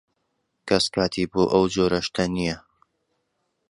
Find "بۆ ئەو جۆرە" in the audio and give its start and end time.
1.31-1.99